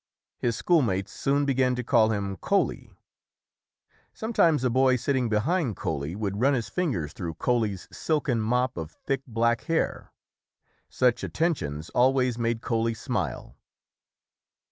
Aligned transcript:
His 0.39 0.55
schoolmates 0.55 1.11
soon 1.11 1.45
began 1.45 1.75
to 1.75 1.83
call 1.83 2.09
him 2.09 2.35
"Coaly". 2.37 2.95
Sometimes 4.15 4.63
a 4.63 4.71
boy 4.71 4.95
sitting 4.95 5.29
behind 5.29 5.75
"Coaly" 5.75 6.15
would 6.15 6.41
run 6.41 6.55
his 6.55 6.69
fingers 6.69 7.13
through 7.13 7.35
"Coaly's" 7.35 7.87
silken 7.95 8.41
mop 8.41 8.77
of 8.77 8.89
thick, 8.89 9.21
black 9.27 9.65
hair. 9.65 10.11
Such 10.89 11.23
attentions 11.23 11.91
always 11.91 12.39
made 12.39 12.61
"Coaly" 12.63 12.95
smile. 12.97 13.55